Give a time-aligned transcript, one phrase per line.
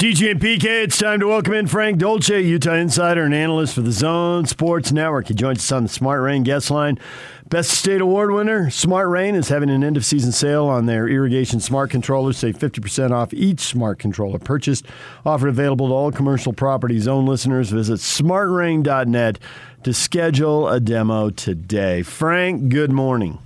[0.00, 3.82] DJ and PK, it's time to welcome in Frank Dolce, Utah insider and analyst for
[3.82, 5.28] the Zone Sports Network.
[5.28, 6.98] He joins us on the Smart Rain guest line.
[7.50, 11.06] Best State Award winner, Smart Rain, is having an end of season sale on their
[11.06, 12.38] irrigation smart controllers.
[12.38, 14.86] Save 50% off each smart controller purchased.
[15.26, 17.68] Offer available to all commercial property zone listeners.
[17.68, 19.38] Visit smartrain.net
[19.82, 22.00] to schedule a demo today.
[22.00, 23.38] Frank, good morning.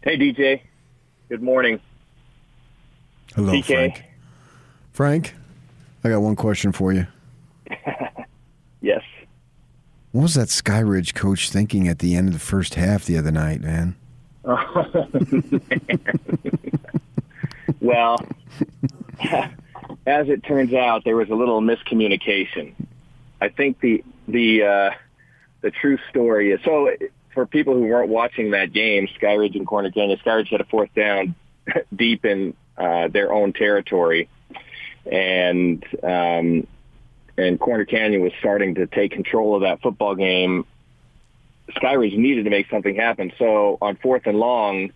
[0.00, 0.62] Hey, DJ.
[1.28, 1.78] Good morning.
[3.36, 3.64] Hello, PK.
[3.64, 4.11] Frank.
[4.92, 5.34] Frank,
[6.04, 7.06] I got one question for you.
[8.84, 9.04] Yes.
[10.10, 13.30] What was that Skyridge coach thinking at the end of the first half the other
[13.30, 13.94] night, man?
[17.82, 18.24] Well,
[20.06, 22.74] as it turns out, there was a little miscommunication.
[23.40, 24.90] I think the the uh,
[25.60, 26.90] the true story is so.
[27.34, 30.94] For people who weren't watching that game, Skyridge and Corner Canyon, Skyridge had a fourth
[30.94, 31.34] down
[31.96, 34.28] deep in uh, their own territory,
[35.10, 36.66] and um,
[37.36, 40.66] and Corner Canyon was starting to take control of that football game.
[41.70, 44.92] Skyridge needed to make something happen, so on fourth and long,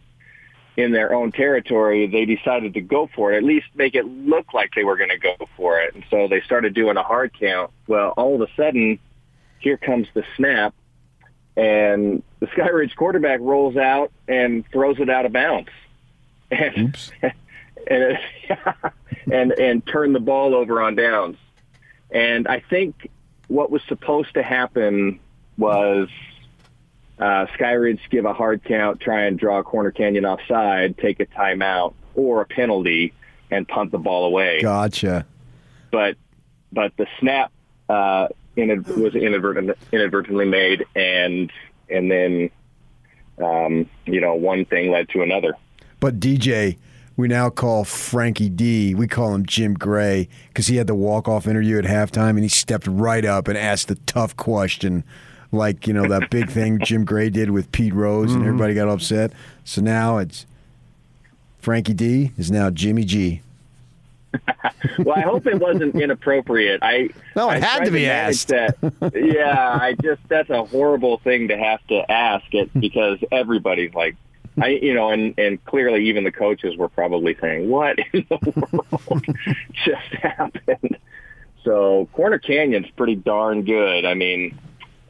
[0.76, 4.52] in their own territory, they decided to go for it, at least make it look
[4.52, 5.94] like they were going to go for it.
[5.94, 7.70] And so they started doing a hard count.
[7.86, 8.98] Well, all of a sudden,
[9.58, 10.74] here comes the snap,
[11.56, 15.70] and the Skyridge quarterback rolls out and throws it out of bounds.
[16.48, 17.10] And, Oops.
[17.22, 17.32] and,
[17.88, 18.20] it,
[19.30, 21.36] and, and turned the ball over on downs.
[22.10, 23.10] And I think
[23.48, 25.20] what was supposed to happen
[25.58, 26.08] was
[27.18, 31.94] uh, Skyridge give a hard count, try and draw Corner Canyon offside, take a timeout
[32.14, 33.12] or a penalty,
[33.50, 34.60] and punt the ball away.
[34.60, 35.26] Gotcha.
[35.90, 36.16] But
[36.72, 37.52] but the snap
[37.88, 41.50] uh, inad- was inadvertent, inadvertently made, and
[41.88, 42.50] and then
[43.42, 45.56] um, you know one thing led to another.
[46.00, 46.76] But DJ,
[47.16, 48.94] we now call Frankie D.
[48.94, 52.48] We call him Jim Gray because he had the walk-off interview at halftime, and he
[52.48, 55.02] stepped right up and asked the tough question,
[55.50, 58.48] like you know that big thing Jim Gray did with Pete Rose, and mm-hmm.
[58.48, 59.32] everybody got upset.
[59.64, 60.46] So now it's
[61.58, 62.32] Frankie D.
[62.36, 63.42] is now Jimmy G.
[64.98, 66.80] Well, I hope it wasn't inappropriate.
[66.82, 68.48] I No, it I had to be manage asked.
[68.48, 68.76] That.
[69.14, 74.16] Yeah, I just that's a horrible thing to have to ask it because everybody's like,
[74.60, 78.86] I you know, and and clearly even the coaches were probably saying, "What in the
[79.10, 79.24] world
[79.84, 80.96] just happened?"
[81.64, 84.04] So Corner Canyon's pretty darn good.
[84.04, 84.58] I mean,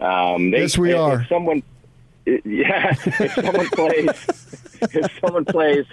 [0.01, 1.21] um, they, Yes, we if, are.
[1.21, 1.63] If someone,
[2.27, 4.27] yeah, if someone plays,
[4.83, 5.85] if someone plays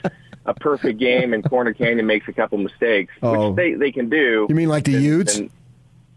[0.46, 3.50] a perfect game and Corner Canyon makes a couple mistakes, Oh.
[3.50, 4.46] which they they can do.
[4.50, 5.36] You mean like the then- Utes?
[5.38, 5.50] then-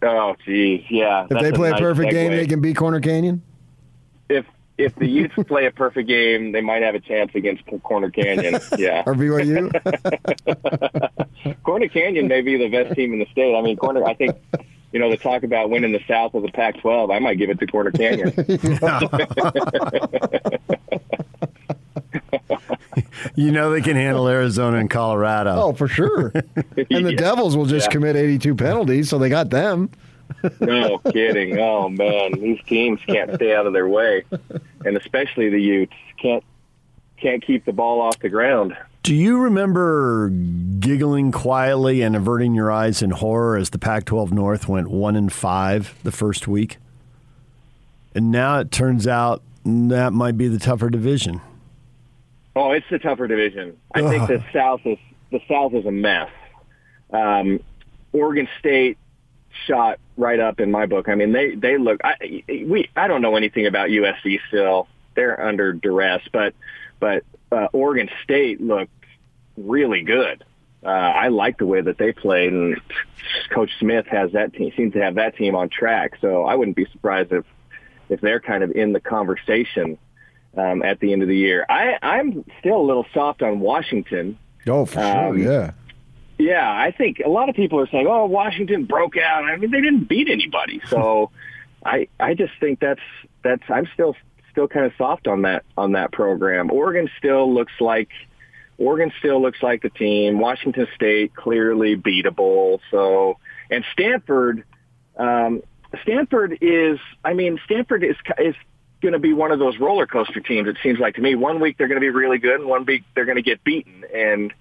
[0.02, 1.26] oh, geez, yeah.
[1.28, 3.42] if they play a nice perfect game, they can beat Corner Canyon.
[4.28, 4.46] If
[4.78, 8.60] if the Utes play a perfect game, they might have a chance against Corner Canyon.
[8.78, 9.70] Yeah, Or BYU.
[11.62, 13.54] Corner Canyon may be the best team in the state.
[13.56, 14.04] I mean, Corner.
[14.04, 14.36] I think.
[14.92, 17.58] You know, the talk about winning the South of the Pac-12, I might give it
[17.58, 18.32] to Corner Canyon.
[23.34, 25.50] You know they can handle Arizona and Colorado.
[25.56, 26.32] oh, for sure.
[26.34, 27.18] And the Yeah.
[27.18, 27.92] Devils will just Yeah.
[27.92, 29.90] commit 82 penalties, so they got them.
[30.60, 31.58] No kidding.
[31.58, 34.24] Oh man, these teams can't stay out of their way,
[34.84, 36.44] and especially the Utes can't
[37.16, 38.76] can't keep the ball off the ground.
[39.02, 40.30] Do you remember
[40.80, 45.32] giggling quietly and averting your eyes in horror as the Pac-12 North went one and
[45.32, 46.78] five the first week?
[48.14, 51.40] And now it turns out that might be the tougher division.
[52.56, 53.76] Oh, it's the tougher division.
[53.94, 54.98] I think the South is
[55.30, 56.30] the South is a mess.
[57.12, 57.60] Um,
[58.12, 58.98] Oregon State
[59.66, 61.08] shot right up in my book.
[61.08, 62.00] I mean, they they look.
[62.04, 64.88] I we I don't know anything about USC still.
[65.14, 66.54] They're under duress, but
[67.00, 68.92] but uh, Oregon State looked
[69.56, 70.44] really good.
[70.84, 72.80] Uh, I like the way that they played, and
[73.50, 76.12] Coach Smith has that team seems to have that team on track.
[76.20, 77.44] So I wouldn't be surprised if
[78.08, 79.98] if they're kind of in the conversation
[80.56, 81.66] um, at the end of the year.
[81.68, 84.38] I, I'm still a little soft on Washington.
[84.68, 85.38] Oh, for Um, sure.
[85.38, 85.70] Yeah.
[86.38, 89.70] Yeah, I think a lot of people are saying, "Oh, Washington broke out." I mean,
[89.70, 91.30] they didn't beat anybody, so
[91.84, 93.00] I I just think that's
[93.42, 94.14] that's I'm still
[94.50, 96.70] still kind of soft on that on that program.
[96.70, 98.08] Oregon still looks like
[98.78, 100.38] Oregon still looks like the team.
[100.38, 102.80] Washington State clearly beatable.
[102.90, 103.38] So
[103.70, 104.64] and Stanford,
[105.16, 105.62] um,
[106.02, 106.98] Stanford is.
[107.24, 108.54] I mean, Stanford is is
[109.00, 110.68] going to be one of those roller coaster teams.
[110.68, 111.34] It seems like to me.
[111.34, 113.64] One week they're going to be really good, and one week they're going to get
[113.64, 114.52] beaten, and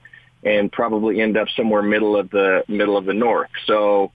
[0.46, 3.50] and probably end up somewhere middle of the middle of the North.
[3.66, 4.12] So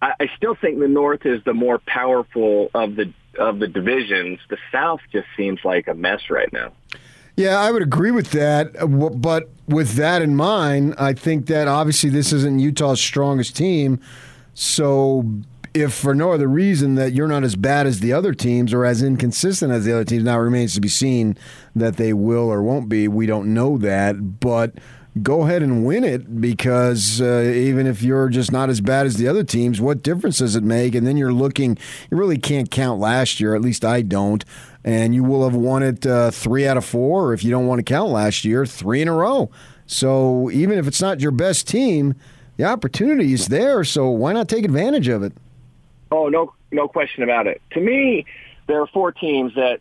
[0.00, 4.38] I, I still think the North is the more powerful of the of the divisions.
[4.48, 6.72] The South just seems like a mess right now.
[7.36, 8.74] Yeah, I would agree with that.
[8.80, 14.00] uh, But with that in mind, I think that obviously this isn't Utah's strongest team.
[14.54, 15.22] So,
[15.74, 18.86] if for no other reason that you're not as bad as the other teams or
[18.86, 21.36] as inconsistent as the other teams, now remains to be seen
[21.74, 23.06] that they will or won't be.
[23.06, 24.40] We don't know that.
[24.40, 24.72] But
[25.22, 29.16] go ahead and win it because uh, even if you're just not as bad as
[29.16, 30.94] the other teams, what difference does it make?
[30.94, 31.78] And then you're looking,
[32.10, 34.44] you really can't count last year, at least I don't.
[34.84, 37.66] And you will have won it uh, three out of four, or if you don't
[37.66, 39.50] want to count last year, three in a row.
[39.86, 42.14] So even if it's not your best team,
[42.56, 43.84] the opportunity is there.
[43.84, 45.32] So why not take advantage of it?
[46.10, 47.60] Oh, no, no question about it.
[47.72, 48.26] To me,
[48.66, 49.80] there are four teams that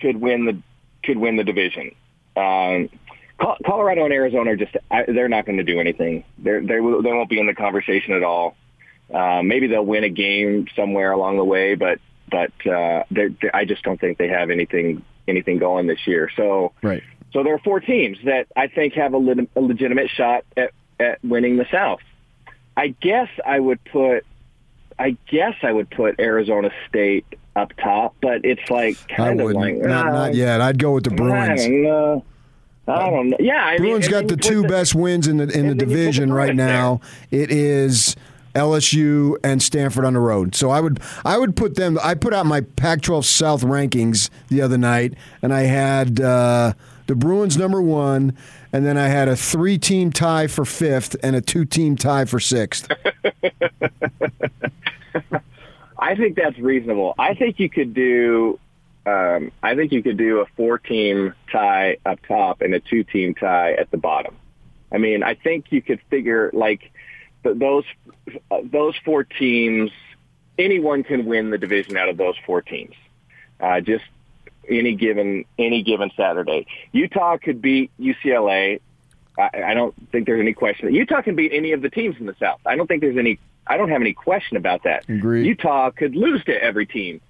[0.00, 0.58] could win the
[1.02, 1.94] could win the division.
[2.36, 2.88] Um,
[3.66, 6.24] Colorado and Arizona are just I, they're not going to do anything.
[6.38, 8.56] They're, they will- they won't be in the conversation at all.
[9.12, 11.98] Uh, maybe they'll win a game somewhere along the way, but
[12.30, 16.30] but uh, they're, they're, I just don't think they have anything anything going this year.
[16.36, 17.02] So Right.
[17.32, 20.70] so there are four teams that I think have a, lit- a legitimate shot at,
[20.98, 22.00] at winning the South.
[22.76, 24.24] I guess I would put,
[24.98, 29.44] I guess I would put Arizona State up top, but it's like I kind of
[29.46, 29.62] wouldn't.
[29.82, 30.60] like not, uh, not yet.
[30.62, 32.22] I'd go with the I Bruins.
[32.88, 33.36] I don't know.
[33.40, 35.78] Yeah, I Bruins mean, got the two best wins in the in the and then
[35.80, 36.66] you put the division right Bruins there.
[36.66, 37.00] now.
[37.30, 38.16] It is
[38.54, 40.54] LSU and Stanford on the road.
[40.54, 41.98] So I would I would put them.
[42.02, 46.72] I put out my Pac-12 South rankings the other night, and I had uh,
[47.06, 48.36] the Bruins number one,
[48.72, 52.88] and then I had a three-team tie for fifth and a two-team tie for sixth.
[55.98, 57.14] I think that's reasonable.
[57.18, 58.58] I think you could do.
[59.04, 63.72] Um, I think you could do a four-team tie up top and a two-team tie
[63.72, 64.36] at the bottom.
[64.92, 66.92] I mean, I think you could figure like
[67.42, 67.84] th- those
[68.50, 69.90] uh, those four teams.
[70.58, 72.94] Anyone can win the division out of those four teams.
[73.58, 74.04] Uh, just
[74.68, 76.66] any given any given Saturday.
[76.92, 78.80] Utah could beat UCLA.
[79.38, 80.86] I, I don't think there's any question.
[80.86, 82.60] that Utah can beat any of the teams in the South.
[82.66, 83.38] I don't think there's any.
[83.66, 85.08] I don't have any question about that.
[85.08, 85.46] Agreed.
[85.46, 87.20] Utah could lose to every team.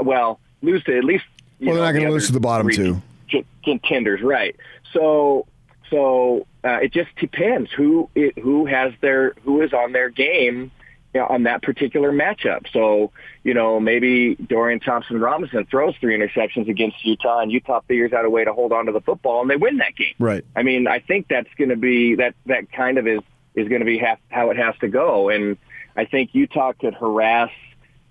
[0.00, 1.24] Well, lose to at least.
[1.58, 3.00] you Well, they're know, not gonna lose to the bottom two.
[3.30, 4.56] con- contenders, right?
[4.92, 5.46] So,
[5.90, 10.70] so uh, it just depends who it, who has their who is on their game
[11.14, 12.66] you know, on that particular matchup.
[12.72, 13.10] So,
[13.42, 18.26] you know, maybe Dorian Thompson Robinson throws three interceptions against Utah, and Utah figures out
[18.26, 20.14] a way to hold on to the football, and they win that game.
[20.18, 20.44] Right.
[20.54, 23.20] I mean, I think that's going to be that that kind of is
[23.54, 25.56] is going to be half, how it has to go, and
[25.96, 27.50] I think Utah could harass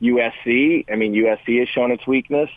[0.01, 0.85] USC.
[0.91, 2.49] I mean, USC has shown its weakness.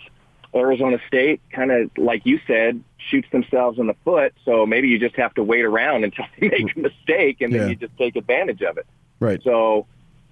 [0.54, 4.32] Arizona State, kind of like you said, shoots themselves in the foot.
[4.44, 7.62] So maybe you just have to wait around until they make a mistake, and then
[7.62, 7.68] Yeah.
[7.68, 8.86] you just take advantage of it.
[9.20, 9.42] Right.
[9.42, 9.86] So,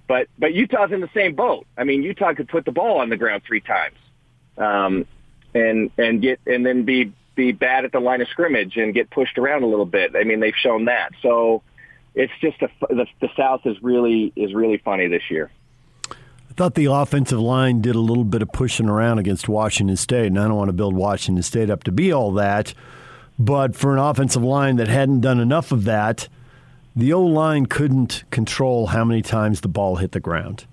[0.09, 1.67] but but Utah's in the same boat.
[1.77, 3.97] I mean, Utah could put the ball on the ground three times,
[4.57, 5.07] um,
[5.55, 9.11] and and get and then be be bad at the line of scrimmage and get
[9.11, 10.17] pushed around a little bit.
[10.17, 11.11] I mean, they've shown that.
[11.21, 11.63] So,
[12.15, 15.51] it's just a, the the South is really is really funny this year.
[16.57, 20.39] Thought the offensive line did a little bit of pushing around against Washington State, and
[20.39, 22.73] I don't want to build Washington State up to be all that.
[23.39, 26.29] But for an offensive line that hadn't done enough of that,
[26.95, 30.65] the O line couldn't control how many times the ball hit the ground.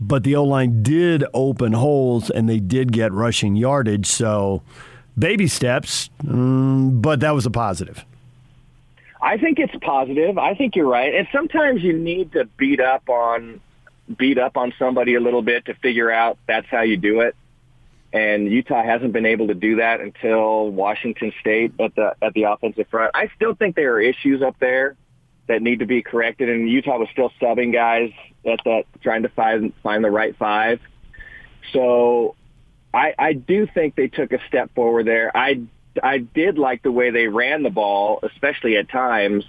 [0.00, 4.06] But the O line did open holes and they did get rushing yardage.
[4.06, 4.62] So,
[5.18, 8.02] baby steps, mm, but that was a positive.
[9.20, 10.38] I think it's positive.
[10.38, 11.14] I think you're right.
[11.14, 13.60] And sometimes you need to beat up on
[14.16, 17.36] beat up on somebody a little bit to figure out that's how you do it.
[18.12, 22.44] And Utah hasn't been able to do that until Washington State at the at the
[22.44, 23.12] offensive front.
[23.14, 24.96] I still think there are issues up there
[25.48, 28.10] that need to be corrected and Utah was still subbing guys
[28.46, 30.80] at that trying to find find the right five.
[31.72, 32.36] So
[32.92, 35.34] I, I do think they took a step forward there.
[35.34, 35.62] I
[36.02, 39.44] I did like the way they ran the ball, especially at times.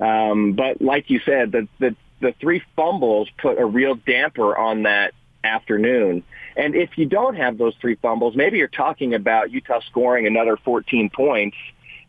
[0.00, 4.84] Um, but like you said, the, the the three fumbles put a real damper on
[4.84, 6.22] that afternoon.
[6.56, 10.56] And if you don't have those three fumbles, maybe you're talking about Utah scoring another
[10.56, 11.56] 14 points,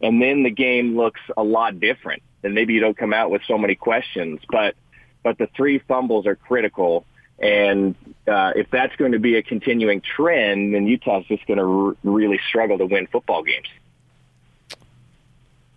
[0.01, 2.23] and then the game looks a lot different.
[2.43, 4.39] And maybe you don't come out with so many questions.
[4.49, 4.75] But
[5.23, 7.05] but the three fumbles are critical.
[7.37, 7.95] And
[8.27, 11.95] uh, if that's going to be a continuing trend, then Utah's just going to r-
[12.03, 13.67] really struggle to win football games.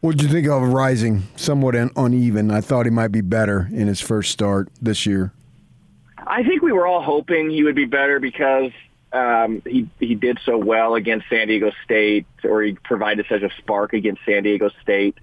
[0.02, 1.22] What did you think of Rising?
[1.36, 2.50] Somewhat un- uneven.
[2.50, 5.32] I thought he might be better in his first start this year.
[6.18, 8.72] I think we were all hoping he would be better because
[9.12, 13.50] um, he he did so well against San Diego State, or he provided such a
[13.58, 15.16] spark against San Diego State.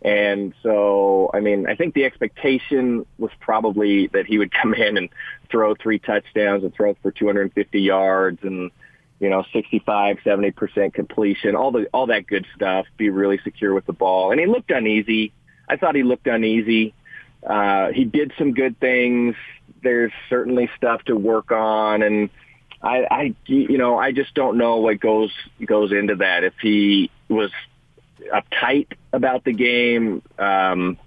[0.00, 4.96] And so, I mean, I think the expectation was probably that he would come in
[4.96, 5.10] and
[5.50, 8.70] throw three touchdowns and throw for 250 yards and,
[9.24, 13.86] you know, 65, 70% completion, all the all that good stuff, be really secure with
[13.86, 14.30] the ball.
[14.30, 15.32] And he looked uneasy.
[15.66, 16.92] I thought he looked uneasy.
[17.42, 19.34] Uh, he did some good things.
[19.82, 22.28] There's certainly stuff to work on and
[22.82, 25.32] I, I you know, I just don't know what goes
[25.64, 26.44] goes into that.
[26.44, 27.50] If he was
[28.30, 30.98] uptight about the game, um,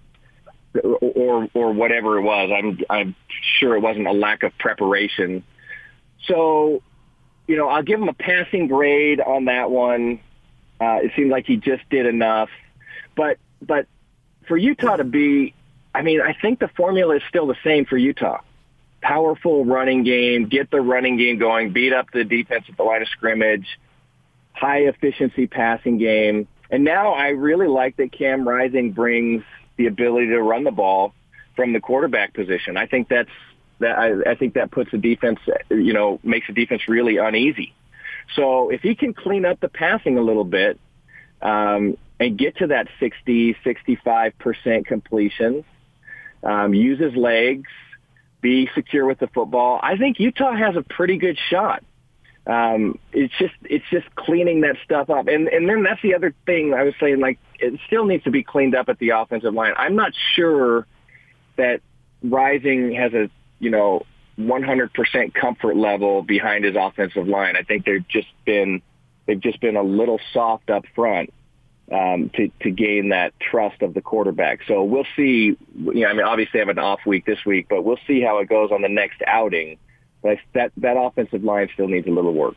[0.83, 3.15] or or whatever it was, I'm I'm
[3.59, 5.43] sure it wasn't a lack of preparation.
[6.25, 6.81] So
[7.47, 10.19] you know, I'll give him a passing grade on that one.
[10.79, 12.49] Uh, it seemed like he just did enough,
[13.15, 13.87] but but
[14.47, 15.53] for Utah to be,
[15.95, 18.41] I mean, I think the formula is still the same for Utah.
[19.01, 23.01] Powerful running game, get the running game going, beat up the defense at the line
[23.01, 23.79] of scrimmage,
[24.53, 26.47] high efficiency passing game.
[26.69, 29.43] And now I really like that Cam Rising brings
[29.77, 31.13] the ability to run the ball
[31.55, 32.77] from the quarterback position.
[32.77, 33.29] I think that's
[33.79, 37.73] that I, I think that puts the defense, you know, makes the defense really uneasy.
[38.35, 40.79] So if he can clean up the passing a little bit
[41.41, 45.63] um, and get to that 60, 65% completion,
[46.43, 47.69] um, use his legs,
[48.41, 51.83] be secure with the football, I think Utah has a pretty good shot.
[52.45, 56.33] Um, it's just it's just cleaning that stuff up, and and then that's the other
[56.45, 57.19] thing I was saying.
[57.19, 59.73] Like it still needs to be cleaned up at the offensive line.
[59.75, 60.87] I'm not sure
[61.57, 61.81] that
[62.23, 63.29] Rising has a
[63.59, 64.05] you know,
[64.39, 67.55] 100% comfort level behind his offensive line.
[67.55, 68.81] I think they've just been
[69.25, 71.33] they've just been a little soft up front
[71.91, 74.59] um, to to gain that trust of the quarterback.
[74.67, 75.57] So we'll see.
[75.75, 78.21] You know, I mean, obviously, I have an off week this week, but we'll see
[78.21, 79.77] how it goes on the next outing.
[80.21, 82.55] But that that offensive line still needs a little work.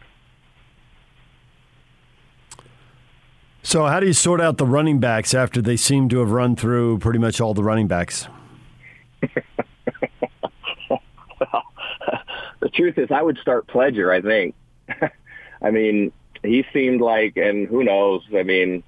[3.63, 6.57] So, how do you sort out the running backs after they seem to have run
[6.57, 8.27] through pretty much all the running backs?
[12.61, 14.15] the truth is, I would start Pledger.
[14.15, 14.55] I think.
[15.63, 16.13] I mean,
[16.43, 18.23] he seemed like, and who knows?
[18.35, 18.83] I mean,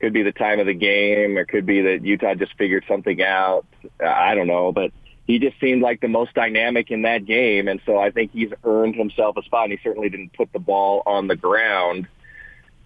[0.00, 3.22] could be the time of the game, or could be that Utah just figured something
[3.22, 3.66] out.
[4.04, 4.92] I don't know, but
[5.26, 8.50] he just seemed like the most dynamic in that game, and so I think he's
[8.64, 9.64] earned himself a spot.
[9.64, 12.08] And he certainly didn't put the ball on the ground.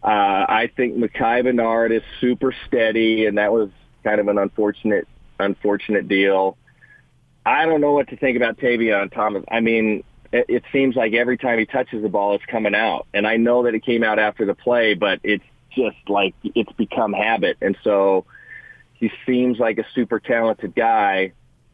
[0.02, 0.08] Uh,
[0.48, 3.70] I think Micah Bernard is super steady, and that was
[4.02, 5.06] kind of an unfortunate,
[5.38, 6.56] unfortunate deal.
[7.46, 9.44] I don't know what to think about Tavion Thomas.
[9.50, 13.06] I mean, it, seems like every time he touches the ball, it's coming out.
[13.12, 16.72] And I know that it came out after the play, but it's just like it's
[16.72, 17.58] become habit.
[17.60, 18.24] And so
[18.94, 21.32] he seems like a super talented guy.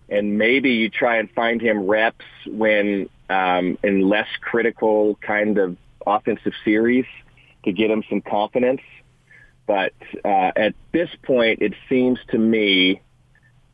[0.09, 5.77] And maybe you try and find him reps when um, in less critical kind of
[6.07, 7.05] offensive series
[7.65, 8.81] to get him some confidence.
[9.67, 9.93] But
[10.25, 13.03] uh, at this point, it seems to me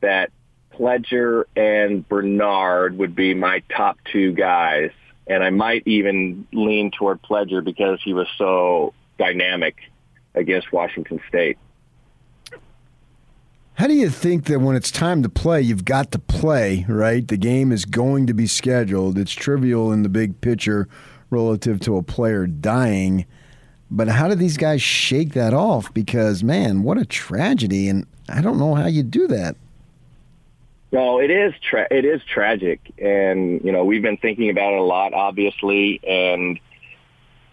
[0.01, 0.31] that
[0.79, 4.91] Pledger and Bernard would be my top two guys.
[5.27, 9.77] And I might even lean toward Pledger because he was so dynamic
[10.35, 11.57] against Washington State.
[13.75, 17.27] How do you think that when it's time to play, you've got to play, right?
[17.27, 19.19] The game is going to be scheduled.
[19.19, 20.89] It's trivial in the big picture
[21.31, 23.27] relative to a player dying.
[23.91, 25.93] But how do these guys shake that off?
[25.93, 27.89] Because, man, what a tragedy.
[27.89, 29.57] And I don't know how you do that.
[30.95, 34.79] No, it is tra- it is tragic, and you know we've been thinking about it
[34.79, 36.61] a lot, obviously, and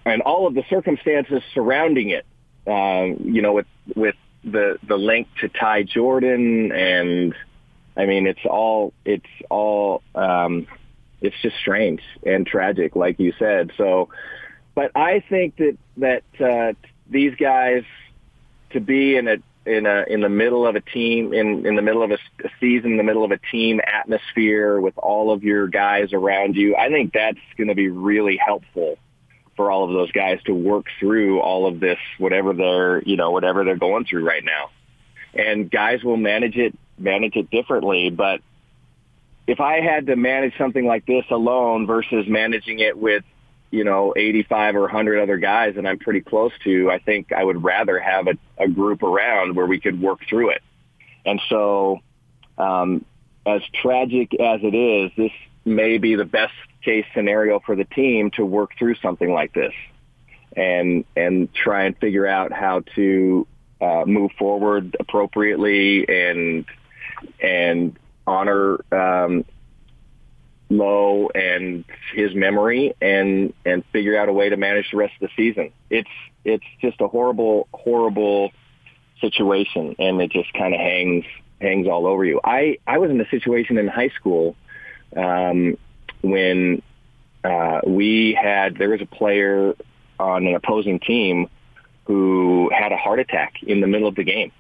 [0.06, 2.28] and all of the circumstances surrounding it.
[2.68, 7.34] Um, you know, with with the the link to Ty Jordan, and
[7.98, 10.68] I mean, it's all it's all um,
[11.20, 13.72] it's just strange and tragic, like you said.
[13.76, 14.10] So,
[14.76, 16.74] but I think that that uh,
[17.10, 17.86] these guys
[18.70, 21.82] to be in a in a in the middle of a team in in the
[21.82, 25.44] middle of a, a season in the middle of a team atmosphere with all of
[25.44, 28.98] your guys around you i think that's going to be really helpful
[29.56, 33.30] for all of those guys to work through all of this whatever they're you know
[33.30, 34.70] whatever they're going through right now.
[35.34, 38.42] And guys will manage it manage it differently but
[39.48, 43.24] if i had to manage something like this alone versus managing it with
[43.72, 47.44] you know, 85 or 100 other guys and I'm pretty close to, I think I
[47.44, 50.62] would rather have a, a group around where we could work through it.
[51.26, 52.00] And so,
[52.58, 53.06] um,
[53.46, 55.32] as tragic as it is, this
[55.66, 59.74] may be the best case scenario for the team to work through something like this
[60.56, 63.48] and, and try and figure out how to
[63.80, 66.66] uh, move forward appropriately and,
[67.42, 67.98] and
[68.28, 69.46] honor um,
[70.72, 75.30] Lowe and his memory and and figure out a way to manage the rest of
[75.30, 75.72] the season.
[75.90, 76.10] It's
[76.46, 78.52] it's just a horrible horrible
[79.20, 81.26] situation and it just kind of hangs
[81.60, 82.40] hangs all over you.
[82.44, 84.56] I I was in a situation in high school
[85.16, 85.78] um,
[86.22, 86.82] when
[87.44, 89.76] uh, we had there was a player
[90.20, 91.50] on an opposing team
[92.06, 94.52] who had a heart attack in the middle of the game.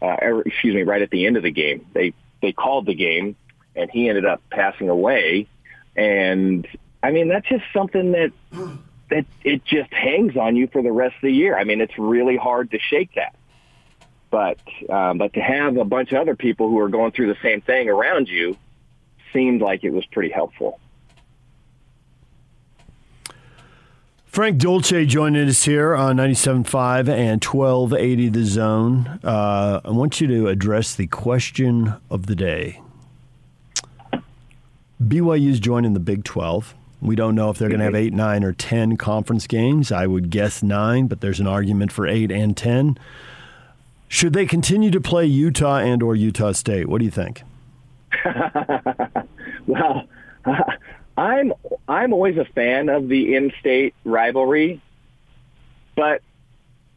[0.00, 0.16] Uh,
[0.46, 1.86] excuse me, right at the end of the game.
[1.92, 3.36] They they called the game,
[3.76, 5.46] and he ended up passing away.
[5.96, 6.66] And
[7.02, 8.32] I mean, that's just something that
[9.10, 11.58] that it just hangs on you for the rest of the year.
[11.58, 13.34] I mean, it's really hard to shake that.
[14.30, 17.38] But um, but to have a bunch of other people who are going through the
[17.42, 18.56] same thing around you
[19.32, 20.78] seemed like it was pretty helpful.
[24.26, 29.20] Frank Dolce joining us here on 97.5 and 1280 The Zone.
[29.24, 32.80] Uh, I want you to address the question of the day.
[35.02, 36.74] BYU's joining the Big 12.
[37.00, 39.90] We don't know if they're going to have eight, nine, or 10 conference games.
[39.90, 42.98] I would guess nine, but there's an argument for eight and 10.
[44.08, 46.88] Should they continue to play Utah and or Utah State?
[46.88, 47.42] What do you think?
[49.66, 50.04] well,
[51.16, 51.52] I'm
[51.86, 54.80] I'm always a fan of the in-state rivalry,
[55.94, 56.22] but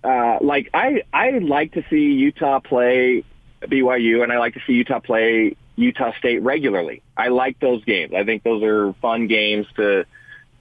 [0.03, 3.24] uh, like I I like to see Utah play
[3.62, 7.01] BYU, and I like to see Utah play Utah State regularly.
[7.18, 8.13] I like those games.
[8.15, 10.06] I think those are fun games to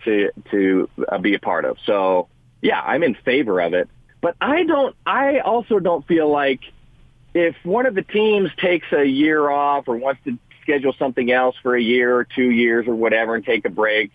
[0.04, 1.76] to to uh, be a part of.
[1.86, 2.28] So
[2.60, 3.88] yeah, I'm in favor of it.
[4.20, 4.94] But I don't.
[5.04, 6.60] I also don't feel like
[7.34, 11.56] if one of the teams takes a year off or wants to schedule something else
[11.62, 14.12] for a year or two years or whatever and take a break,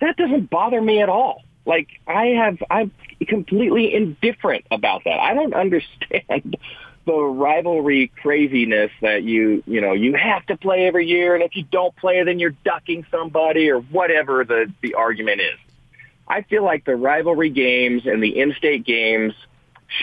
[0.00, 1.42] that doesn't bother me at all.
[1.66, 2.90] Like I have, I'm
[3.28, 5.20] completely indifferent about that.
[5.20, 6.56] I don't understand
[7.04, 11.34] the rivalry craziness that you, you know, you have to play every year.
[11.34, 15.58] And if you don't play, then you're ducking somebody or whatever the, the argument is.
[16.28, 19.34] I feel like the rivalry games and the in-state games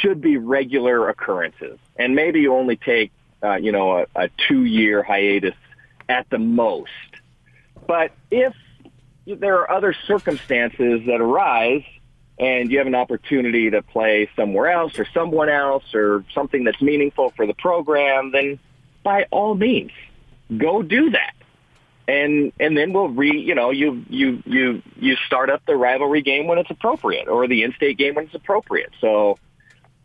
[0.01, 1.79] should be regular occurrences.
[1.95, 5.55] And maybe you only take, uh, you know, a, a two-year hiatus
[6.07, 6.91] at the most.
[7.87, 8.53] But if
[9.25, 11.83] there are other circumstances that arise
[12.39, 16.81] and you have an opportunity to play somewhere else or someone else or something that's
[16.81, 18.60] meaningful for the program, then
[19.03, 19.91] by all means,
[20.58, 21.34] go do that.
[22.08, 26.23] And and then we'll re you know you you you you start up the rivalry
[26.23, 28.89] game when it's appropriate or the in-state game when it's appropriate.
[28.99, 29.38] So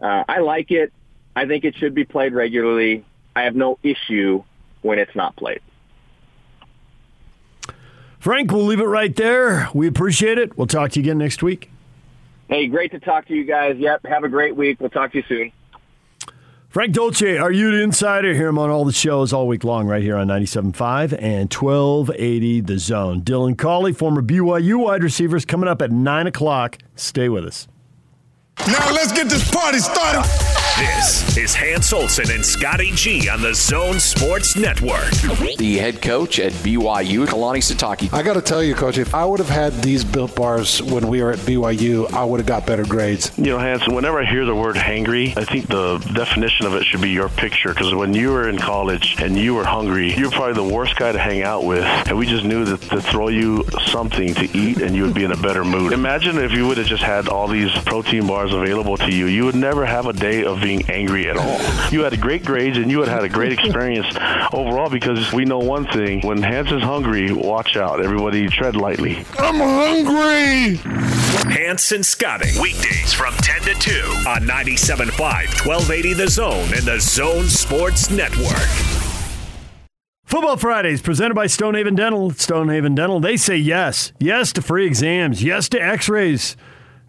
[0.02, 0.92] uh, I like it.
[1.34, 3.06] I think it should be played regularly.
[3.34, 4.44] I have no issue
[4.82, 5.60] when it's not played.
[8.18, 9.68] Frank, we'll leave it right there.
[9.72, 10.58] We appreciate it.
[10.58, 11.70] We'll talk to you again next week.
[12.48, 13.76] Hey, great to talk to you guys.
[13.78, 14.80] Yep, have a great week.
[14.80, 15.52] We'll talk to you soon.
[16.68, 18.34] Frank Dolce, are you the insider?
[18.34, 22.60] Hear him on all the shows all week long right here on 97.5 and 1280
[22.62, 23.22] The Zone.
[23.22, 26.78] Dylan Collie, former BYU wide receivers, coming up at 9 o'clock.
[26.96, 27.68] Stay with us.
[28.66, 30.28] Now let's get this party started.
[30.76, 35.08] This is Hans Olsen and Scotty G on the Zone Sports Network.
[35.56, 38.12] The head coach at BYU, Kalani Sitake.
[38.12, 41.06] I got to tell you, coach, if I would have had these built bars when
[41.06, 43.30] we were at BYU, I would have got better grades.
[43.38, 46.82] You know, Hans, whenever I hear the word hangry, I think the definition of it
[46.82, 47.68] should be your picture.
[47.68, 50.96] Because when you were in college and you were hungry, you were probably the worst
[50.96, 51.84] guy to hang out with.
[52.08, 55.22] And we just knew that to throw you something to eat and you would be
[55.22, 55.92] in a better mood.
[55.92, 59.26] Imagine if you would have just had all these protein bars available to you.
[59.26, 61.60] You would never have a day of being angry at all.
[61.90, 64.06] You had a great grades and you had had a great experience
[64.50, 66.22] overall because we know one thing.
[66.22, 68.02] When Hans is hungry, watch out.
[68.02, 69.26] Everybody tread lightly.
[69.38, 70.76] I'm hungry.
[71.52, 72.48] Hans and Scotty.
[72.62, 73.90] Weekdays from 10 to 2
[74.26, 79.04] on 97.5, 1280 The Zone and the Zone Sports Network.
[80.24, 82.30] Football Fridays presented by Stonehaven Dental.
[82.30, 84.12] Stonehaven Dental, they say yes.
[84.18, 85.42] Yes to free exams.
[85.42, 86.56] Yes to x rays.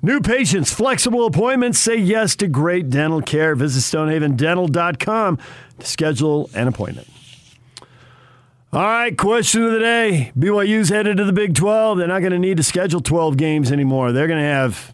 [0.05, 3.55] New patients, flexible appointments, say yes to great dental care.
[3.55, 5.39] Visit stonehavendental.com
[5.79, 7.07] to schedule an appointment.
[8.71, 10.31] All right, question of the day.
[10.37, 11.97] BYU's headed to the Big 12.
[11.97, 14.11] They're not going to need to schedule 12 games anymore.
[14.11, 14.93] They're going to have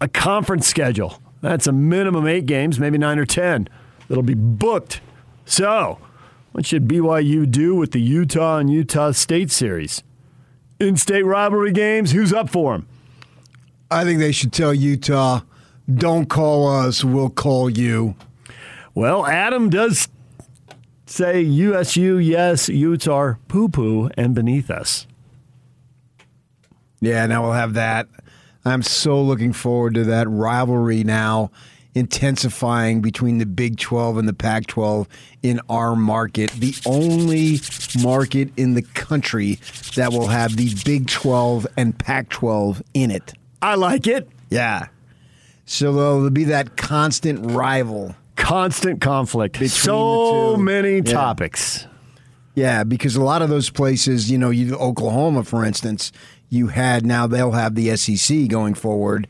[0.00, 1.22] a conference schedule.
[1.40, 3.68] That's a minimum eight games, maybe nine or 10.
[4.08, 5.00] That'll be booked.
[5.44, 6.00] So,
[6.50, 10.02] what should BYU do with the Utah and Utah State series?
[10.80, 12.88] In state rivalry games, who's up for them?
[13.90, 15.40] I think they should tell Utah,
[15.92, 18.14] don't call us, we'll call you.
[18.94, 20.08] Well, Adam does
[21.06, 25.06] say USU, yes, Utah, poo poo and beneath us.
[27.00, 28.08] Yeah, now we'll have that.
[28.64, 31.50] I'm so looking forward to that rivalry now
[31.94, 35.06] intensifying between the Big 12 and the Pac 12
[35.42, 36.50] in our market.
[36.52, 37.60] The only
[38.02, 39.60] market in the country
[39.96, 43.34] that will have the Big 12 and Pac 12 in it.
[43.64, 44.28] I like it.
[44.50, 44.88] Yeah.
[45.66, 48.14] So there'll be that constant rival.
[48.36, 49.54] Constant conflict.
[49.54, 50.62] Between so the two.
[50.62, 51.02] many Yeah.
[51.02, 51.86] topics.
[52.54, 56.12] Yeah, because a lot of those places, you know, you Oklahoma, for instance,
[56.50, 59.26] you had now they'll have the SEC going forward,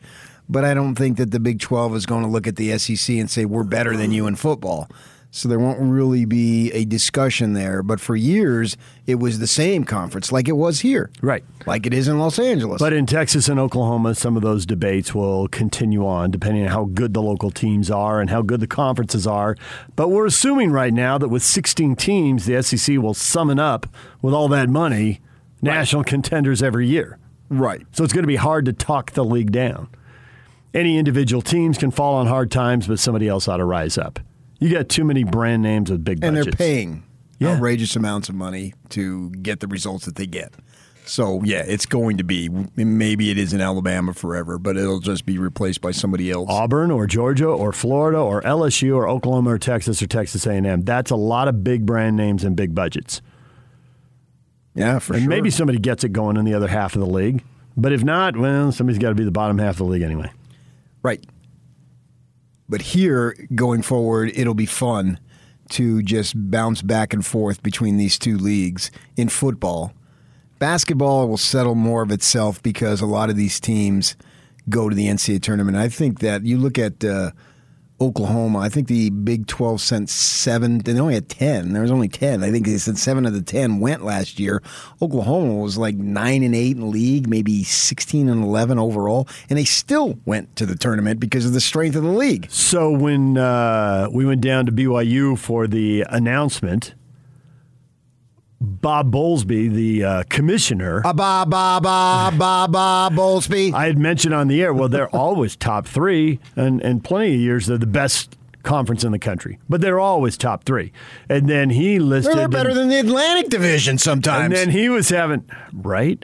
[0.49, 3.17] but I don't think that the Big 12 is going to look at the SEC
[3.17, 4.87] and say, we're better than you in football.
[5.35, 7.83] So there won't really be a discussion there.
[7.83, 11.11] But for years, it was the same conference, like it was here.
[11.21, 11.43] Right.
[11.65, 12.79] Like it is in Los Angeles.
[12.79, 16.85] But in Texas and Oklahoma, some of those debates will continue on depending on how
[16.85, 19.57] good the local teams are and how good the conferences are.
[19.97, 23.87] But we're assuming right now that with 16 teams, the SEC will summon up
[24.21, 25.19] with all that money
[25.61, 27.19] national contenders every year.
[27.49, 27.85] right.
[27.91, 29.89] So it's going to be hard to talk the league down.
[30.73, 34.21] Any individual teams can fall on hard times, but somebody else ought to rise up.
[34.59, 36.37] You got too many brand names with big budgets.
[36.45, 37.03] And they're paying
[37.39, 37.49] Yeah.
[37.55, 40.53] outrageous amounts of money to get the results that they get.
[41.07, 45.23] So, yeah, it's going to be, maybe it is in Alabama forever, but it'll just
[45.27, 46.47] be replaced by somebody else.
[46.49, 50.81] Auburn or Georgia or Florida or LSU or Oklahoma or Texas or Texas A&M.
[50.81, 53.21] That's a lot of big brand names and big budgets.
[54.73, 55.29] Yeah, for and sure.
[55.29, 57.43] maybe somebody gets it going in the other half of the league.
[57.77, 60.31] But if not, well, somebody's got to be the bottom half of the league anyway.
[61.03, 61.23] Right.
[62.67, 65.19] But here, going forward, it'll be fun
[65.69, 69.93] to just bounce back and forth between these two leagues in football.
[70.59, 74.15] Basketball will settle more of itself because a lot of these teams
[74.69, 75.77] go to the NCAA tournament.
[75.77, 77.31] I think that you look at uh,
[78.01, 81.71] Oklahoma, I think the Big 12 sent seven, they only had 10.
[81.71, 82.43] There was only 10.
[82.43, 84.61] I think they said seven of the 10 went last year.
[85.01, 89.63] Oklahoma was like 9 and 8 in league, maybe 16 and 11 overall, and they
[89.63, 92.47] still went to the tournament because of the strength of the league.
[92.49, 96.95] So when uh, we went down to BYU for the announcement,
[98.61, 103.73] Bob Bowlesby, the uh, commissioner, Ba ba ba ba ba ba Bowlesby.
[103.73, 107.39] I had mentioned on the air, well, they're always top three, and, and plenty of
[107.39, 110.91] years they're the best conference in the country, but they're always top three.
[111.29, 112.35] And then he listed.
[112.35, 114.45] They're better than the Atlantic Division sometimes.
[114.45, 116.23] And then he was having, right?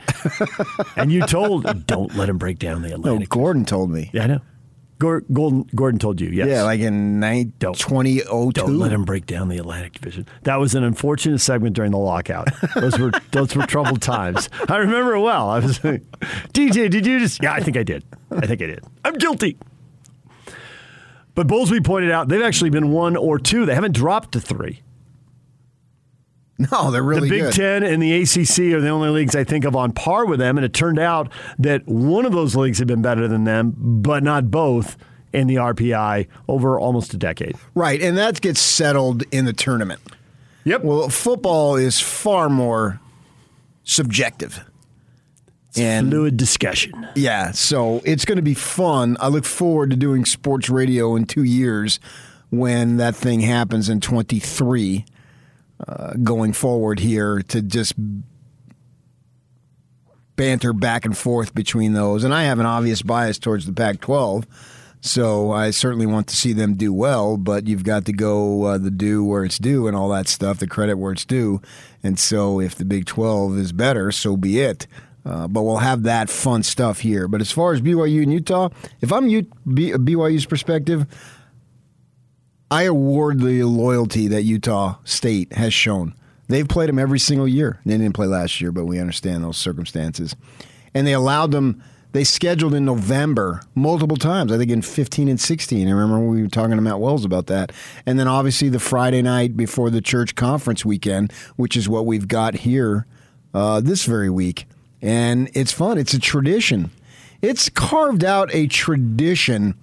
[0.96, 3.06] and you told, don't let him break down the Atlantic.
[3.06, 3.30] no, Atlantic.
[3.30, 4.10] Gordon told me.
[4.14, 4.42] Yeah, I know.
[5.02, 6.48] Gor- Gordon, Gordon told you, yes.
[6.48, 7.76] Yeah, like in nine- Don't.
[7.76, 8.52] 2002.
[8.52, 10.28] Don't let him break down the Atlantic Division.
[10.44, 12.50] That was an unfortunate segment during the lockout.
[12.76, 14.48] Those were those were troubled times.
[14.70, 15.50] I remember it well.
[15.50, 16.04] I was like,
[16.54, 17.42] DJ, did you just?
[17.42, 18.04] Yeah, I think I did.
[18.30, 18.84] I think I did.
[19.04, 19.58] I'm guilty.
[21.34, 23.66] But Bowlesby pointed out they've actually been one or two.
[23.66, 24.82] They haven't dropped to three.
[26.72, 27.54] No, they're really the Big good.
[27.54, 30.58] Ten and the ACC are the only leagues I think of on par with them.
[30.58, 34.24] And it turned out that one of those leagues had been better than them, but
[34.24, 34.98] not both
[35.34, 37.56] in the RPI over almost a decade.
[37.74, 40.02] Right, and that gets settled in the tournament.
[40.66, 40.84] Yep.
[40.84, 43.00] Well, football is far more
[43.84, 44.64] subjective.
[45.78, 47.08] And Fluid discussion.
[47.16, 49.16] yeah, so it's going to be fun.
[49.22, 52.00] I look forward to doing sports radio in two years
[52.50, 55.06] when that thing happens in 23
[55.88, 57.94] uh, going forward here to just
[60.36, 62.24] banter back and forth between those.
[62.24, 64.46] And I have an obvious bias towards the Pac 12.
[65.02, 68.78] So I certainly want to see them do well, but you've got to go uh,
[68.78, 71.62] the due where it's due and all that stuff, the credit where it's due.
[72.04, 74.86] And so if the Big 12 is better, so be it.
[75.26, 77.28] Uh, but we'll have that fun stuff here.
[77.28, 78.70] But as far as BYU and Utah,
[79.02, 81.06] if I'm U- B- BYU's perspective,
[82.72, 86.16] I award the loyalty that Utah State has shown.
[86.48, 87.82] They've played them every single year.
[87.86, 90.38] They didn't play last year, but we understand those circumstances.
[90.94, 95.40] And they allowed them, they scheduled in November multiple times, I think in 15 and
[95.40, 95.86] 16.
[95.86, 97.74] I remember we were talking to Matt Wells about that.
[98.06, 102.30] And then obviously the Friday night before the church conference weekend, which is what we've
[102.30, 103.06] got here
[103.54, 104.66] uh, this very week.
[105.02, 106.92] And it's fun, it's a tradition.
[107.42, 109.76] It's carved out a tradition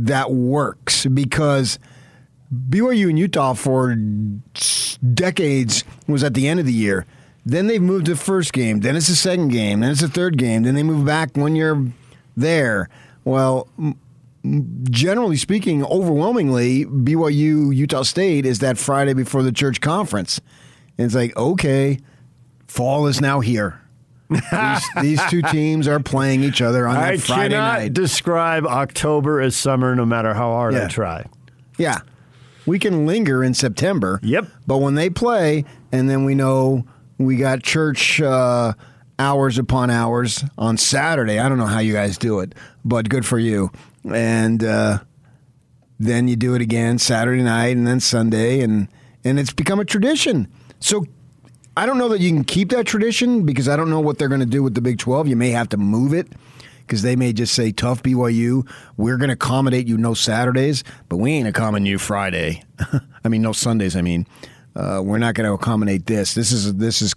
[0.00, 1.78] that works because
[2.52, 3.94] BYU and Utah for
[5.14, 7.06] decades was at the end of the year.
[7.44, 8.80] Then they've moved to the first game.
[8.80, 9.80] Then it's the second game.
[9.80, 10.62] Then it's the third game.
[10.62, 11.86] Then they move back when you're
[12.36, 12.88] there.
[13.24, 13.68] Well,
[14.90, 20.40] generally speaking, overwhelmingly, BYU Utah State is that Friday before the church conference.
[20.98, 21.98] And it's like, okay,
[22.66, 23.79] fall is now here.
[24.30, 27.72] These, these two teams are playing each other on that Friday night.
[27.72, 31.26] I cannot describe October as summer no matter how hard I try.
[31.76, 31.98] Yeah.
[32.66, 34.20] We can linger in September.
[34.22, 34.46] Yep.
[34.66, 36.84] But when they play, and then we know
[37.18, 38.74] we got church uh,
[39.18, 41.38] hours upon hours on Saturday.
[41.38, 43.70] I don't know how you guys do it, but good for you.
[44.10, 45.00] And uh,
[45.98, 48.88] then you do it again Saturday night and then Sunday, and,
[49.24, 50.48] and it's become a tradition.
[50.78, 51.06] So
[51.76, 54.28] I don't know that you can keep that tradition because I don't know what they're
[54.28, 55.28] going to do with the Big 12.
[55.28, 56.28] You may have to move it
[56.80, 61.18] because they may just say, tough BYU, we're going to accommodate you no Saturdays, but
[61.18, 62.64] we ain't accommodating you Friday.
[63.24, 64.26] I mean, no Sundays, I mean.
[64.74, 66.34] Uh, we're not going to accommodate this.
[66.34, 67.14] This is this is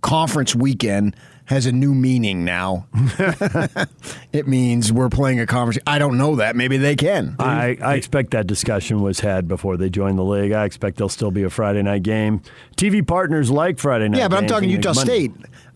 [0.00, 1.16] conference weekend.
[1.46, 2.86] Has a new meaning now.
[4.32, 5.78] it means we're playing a conference.
[5.86, 6.56] I don't know that.
[6.56, 7.36] Maybe they can.
[7.38, 10.52] I, I expect that discussion was had before they joined the league.
[10.52, 12.42] I expect there'll still be a Friday night game.
[12.76, 14.18] TV partners like Friday night.
[14.18, 15.32] yeah, but I'm talking Utah Monday- State.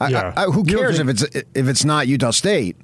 [0.09, 0.33] Yeah.
[0.37, 2.77] I, I, who You don't cares if it's if it's not Utah State?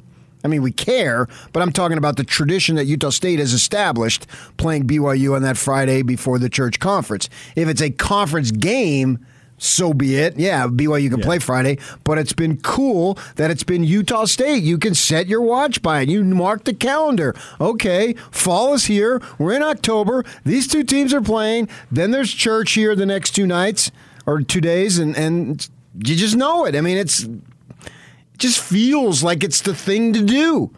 [0.45, 4.27] I mean, we care, but I'm talking about the tradition that Utah State has established
[4.59, 7.29] playing BYU on that Friday before the church conference.
[7.57, 9.27] If it's a conference game,
[9.59, 10.39] so be it.
[10.39, 14.63] Yeah, BYU can play Friday, but it's been cool that it's been Utah State.
[14.63, 16.09] You can set your watch by it.
[16.09, 17.35] You mark the calendar.
[17.61, 19.23] Okay, fall is here.
[19.39, 20.25] We're in October.
[20.45, 21.69] These two teams are playing.
[21.91, 23.91] Then there's church here the next two nights
[24.27, 26.77] or two days, and and you just know it.
[26.77, 30.71] I mean, it's it just feels like it's the thing to do.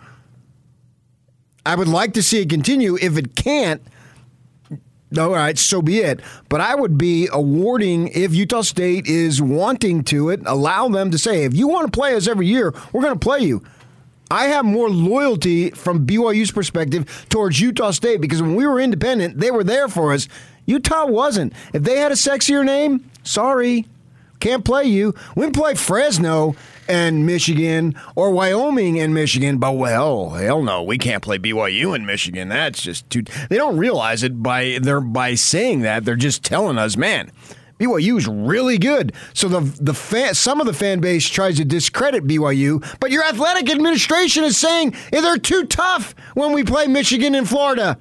[1.67, 2.97] I would like to see it continue.
[2.97, 3.83] If it can't,
[5.17, 6.21] all right, so be it.
[6.49, 11.19] But I would be awarding if Utah State is wanting to it, allow them to
[11.19, 13.63] say, if you want to play us every year, we're going to play you.
[14.31, 19.39] I have more loyalty from BYU's perspective towards Utah State because when we were independent,
[19.39, 20.29] they were there for us.
[20.67, 21.55] Utah wasn't.
[21.73, 23.87] If they had a sexier name, sorry,
[24.41, 25.15] can't play you.
[25.35, 26.57] We can play Fresno
[26.89, 32.07] and Michigan or Wyoming and Michigan, but well, hell no, we can't play BYU in
[32.07, 32.49] Michigan.
[32.49, 33.23] That's just too.
[33.51, 36.05] They don't realize it by they're by saying that.
[36.05, 37.31] They're just telling us, man.
[37.79, 39.13] BYU is really good.
[39.35, 43.25] So the the fan, some of the fan base tries to discredit BYU, but your
[43.25, 47.97] athletic administration is saying "Eh, they're too tough when we play Michigan and Florida.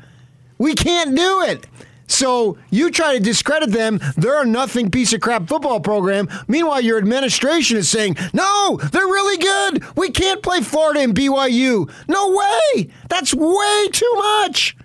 [0.57, 1.67] We can't do it.
[2.07, 3.99] So you try to discredit them.
[4.15, 6.29] They're a nothing piece of crap football program.
[6.47, 9.95] Meanwhile, your administration is saying, no, they're really good.
[9.95, 11.91] We can't play Florida and BYU.
[12.07, 12.89] No way.
[13.09, 14.77] That's way too much.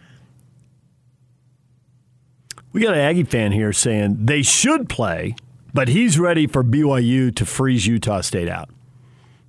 [2.73, 5.37] We got an Aggie fan here saying they should play,
[5.75, 8.71] but he's ready for BYU to freeze Utah State out.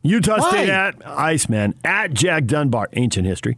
[0.01, 0.49] Utah Why?
[0.49, 3.57] State at Iceman at Jack Dunbar, ancient history.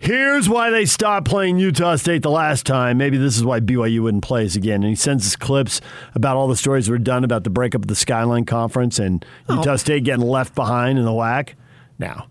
[0.00, 2.98] Here's why they stopped playing Utah State the last time.
[2.98, 4.82] Maybe this is why BYU wouldn't play us again.
[4.82, 5.80] And he sends us clips
[6.14, 9.24] about all the stories that were done about the breakup of the Skyline Conference and
[9.48, 9.56] oh.
[9.56, 11.56] Utah State getting left behind in the whack.
[11.98, 12.28] Now,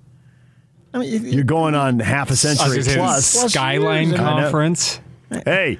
[0.93, 3.34] I mean, if- you're going on half a century gonna say the plus.
[3.38, 5.01] Plus Skyline years, Conference,
[5.43, 5.77] Hey,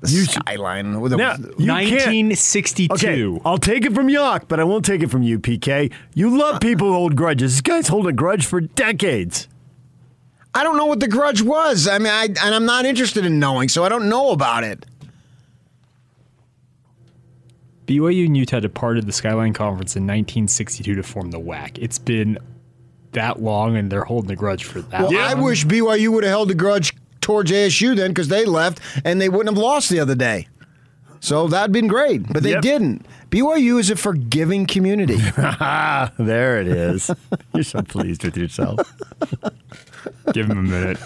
[0.00, 2.94] the skyline with a, now, you 1962.
[2.94, 5.92] Okay, I'll take it from Yock, but I won't take it from you, PK.
[6.14, 7.52] You love people who hold grudges.
[7.52, 9.48] This guy's holding a grudge for decades.
[10.54, 11.86] I don't know what the grudge was.
[11.86, 14.84] I mean, I, and I'm not interested in knowing, so I don't know about it.
[17.86, 21.78] BYU and Utah departed the Skyline Conference in 1962 to form the WAC.
[21.78, 22.38] It's been
[23.12, 25.00] that long, and they're holding a grudge for that.
[25.02, 25.20] Well, long.
[25.20, 29.20] I wish BYU would have held a grudge towards ASU then because they left and
[29.20, 30.46] they wouldn't have lost the other day.
[31.22, 32.62] So that'd been great, but they Yep.
[32.62, 33.06] didn't.
[33.30, 35.18] BYU is a forgiving community.
[36.18, 37.10] There it is.
[37.54, 38.78] You're so pleased with yourself.
[40.32, 40.98] Give him a minute.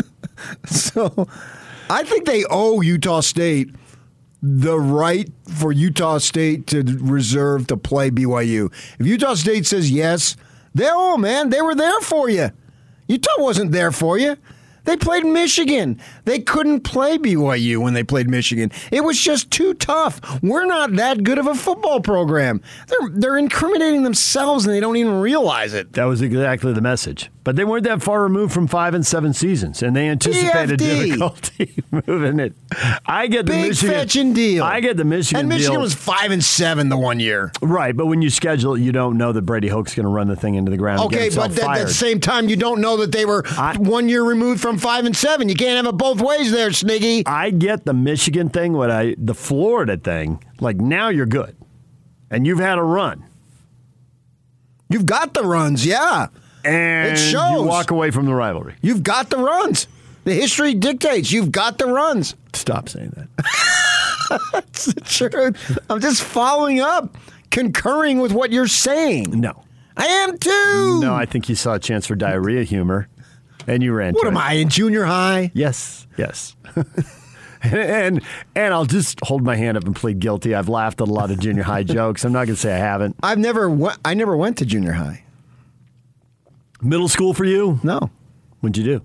[0.66, 1.28] so
[1.90, 3.70] I think they owe Utah State
[4.42, 8.72] the right for Utah State to reserve to play BYU.
[8.98, 10.36] If Utah State says yes,
[10.74, 11.50] they owe man.
[11.50, 12.50] They were there for you.
[13.06, 14.36] Utah wasn't there for you.
[14.84, 16.00] They played Michigan.
[16.24, 18.70] They couldn't play BYU when they played Michigan.
[18.90, 20.20] It was just too tough.
[20.42, 22.60] We're not that good of a football program.
[22.88, 25.92] They're they're incriminating themselves and they don't even realize it.
[25.94, 27.30] That was exactly the message.
[27.44, 31.04] But they weren't that far removed from five and seven seasons, and they anticipated PFD.
[31.06, 32.52] difficulty moving it.
[33.04, 34.62] I get the Big Michigan fetching deal.
[34.62, 35.80] I get the Michigan And Michigan deal.
[35.80, 37.50] was five and seven the one year.
[37.60, 40.28] right, but when you schedule it, you don't know that Brady Hoke's going to run
[40.28, 41.00] the thing into the ground.
[41.06, 44.22] Okay, but at the same time, you don't know that they were I- one year
[44.22, 45.48] removed from five and seven.
[45.48, 47.22] You can't have it both ways there, Sniggy.
[47.26, 50.42] I get the Michigan thing, what I the Florida thing.
[50.60, 51.56] Like now you're good,
[52.30, 53.24] and you've had a run,
[54.88, 56.26] You've got the runs, yeah.
[56.64, 57.50] and It shows.
[57.52, 58.74] you walk away from the rivalry.
[58.82, 59.88] You've got the runs.
[60.24, 62.34] The history dictates you've got the runs.
[62.52, 64.42] Stop saying that.
[64.52, 65.78] That's the truth.
[65.90, 67.16] I'm just following up,
[67.50, 69.40] concurring with what you're saying.
[69.40, 69.64] No,
[69.96, 71.00] I am too.
[71.00, 73.08] no, I think you saw a chance for diarrhea humor,
[73.66, 74.14] and you ran.
[74.14, 74.40] What am it.
[74.40, 75.50] I in junior high?
[75.54, 76.56] Yes, yes.
[77.62, 78.22] and
[78.54, 80.54] and I'll just hold my hand up and plead guilty.
[80.54, 82.24] I've laughed at a lot of junior high jokes.
[82.24, 83.16] I'm not going to say I haven't.
[83.22, 83.76] I've never.
[84.04, 85.24] I never went to junior high.
[86.80, 87.78] Middle school for you?
[87.84, 88.10] No,
[88.60, 89.02] What'd you do?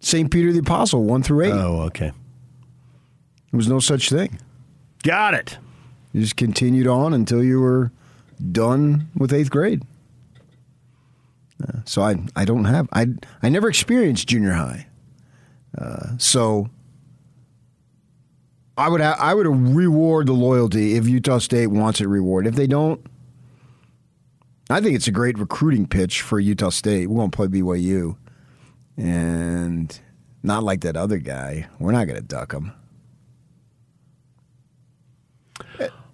[0.00, 0.30] St.
[0.30, 1.52] Peter the Apostle, one through eight.
[1.52, 2.12] Oh, okay.
[3.50, 4.38] There was no such thing.
[5.02, 5.58] Got it.
[6.12, 7.90] You just continued on until you were
[8.52, 9.82] done with eighth grade.
[11.62, 13.08] Uh, so I I don't have I
[13.42, 14.86] I never experienced junior high.
[15.76, 16.68] Uh, so
[18.76, 22.46] I would ha- I would reward the loyalty if Utah State wants it reward.
[22.46, 23.04] If they don't,
[24.70, 27.08] I think it's a great recruiting pitch for Utah State.
[27.08, 28.16] We're going to play BYU,
[28.96, 30.00] and
[30.42, 31.68] not like that other guy.
[31.78, 32.72] We're not going to duck him.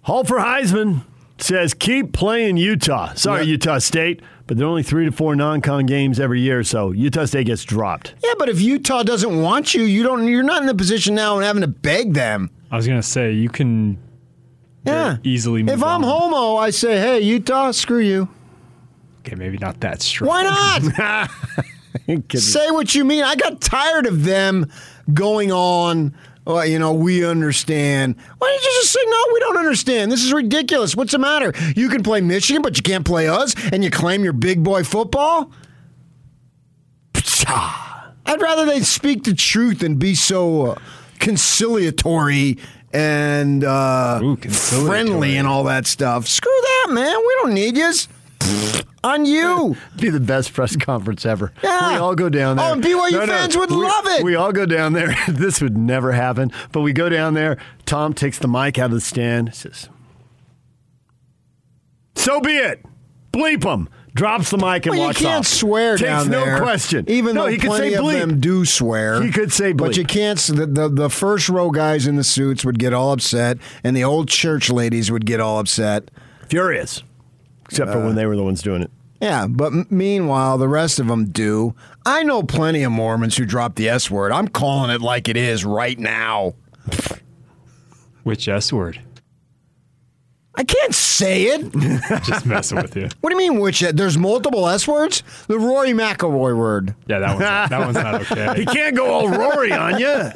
[0.01, 1.03] Hall for Heisman
[1.37, 3.13] says keep playing Utah.
[3.13, 3.51] Sorry, Yeah.
[3.51, 7.25] Utah State, but there are only three to four non-con games every year, so Utah
[7.25, 8.15] State gets dropped.
[8.23, 10.27] Yeah, but if Utah doesn't want you, you don't.
[10.27, 12.49] You're not in the position now and having to beg them.
[12.71, 13.97] I was gonna say you can
[14.85, 16.31] Yeah, easily move If I'm on.
[16.31, 18.29] Holmoe, I say, hey, Utah, screw you.
[19.19, 20.29] Okay, maybe not that strong.
[20.29, 21.29] Why not?
[22.35, 23.23] Say what you mean.
[23.23, 24.71] I got tired of them
[25.13, 26.15] going on.
[26.47, 28.15] Well, you know, we understand.
[28.37, 29.17] Why don't you just say no?
[29.33, 30.09] We don't understand.
[30.11, 30.95] This is ridiculous.
[30.95, 31.51] What's the matter?
[31.75, 34.85] You can play Michigan, but you can't play us, and you claim you're big boy
[34.85, 35.51] football.
[37.49, 40.75] I'd rather they speak the truth and be so uh,
[41.19, 42.57] conciliatory
[42.93, 44.87] and uh, Ooh, conciliatory.
[44.89, 46.27] friendly and all that stuff.
[46.27, 47.17] Screw that, man.
[47.17, 48.07] We don't need yous.
[49.03, 49.77] On you.
[49.99, 51.53] Be the best press conference ever.
[51.63, 51.93] Yeah.
[51.93, 52.69] We all go down there.
[52.69, 54.23] Oh, and BYU fans would we, love it.
[54.23, 55.15] We all go down there.
[55.27, 57.57] this would never happen, but we go down there.
[57.85, 59.53] Tom takes the mic out of the stand.
[59.55, 59.87] Says,
[62.15, 62.83] "So be it.
[63.31, 65.47] Bleep him." Drops the mic and Well, you walks can't off.
[65.47, 66.57] swear Takes down no there.
[66.59, 67.05] question.
[67.07, 68.19] Even no, though he could plenty say of bleep.
[68.19, 69.21] them do swear.
[69.21, 70.39] He could say But you can't.
[70.39, 74.03] The, the, the first row guys in the suits would get all upset, and the
[74.03, 76.09] old church ladies would get all upset.
[76.49, 77.03] Furious,
[77.69, 78.91] except for when they were the ones doing it.
[79.21, 81.73] Yeah, but meanwhile, the rest of them do.
[82.05, 84.31] I know plenty of Mormons who drop the S word.
[84.31, 86.53] I'm calling it like it is right now.
[88.23, 89.01] Which S word?
[90.53, 91.71] I can't say it.
[92.25, 93.09] Just messing with you.
[93.21, 93.81] What do you mean, which?
[93.81, 95.21] There's multiple S words?
[95.47, 96.95] The Rory McIlroy word.
[97.07, 98.53] Yeah, that one's that one's not okay.
[98.61, 100.31] He can't go all Rory on you.